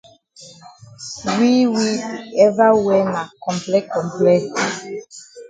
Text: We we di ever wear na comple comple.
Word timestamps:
We 1.35 1.51
we 1.73 1.87
di 2.05 2.21
ever 2.45 2.71
wear 2.85 3.03
na 3.13 3.23
comple 3.43 3.77
comple. 3.91 4.35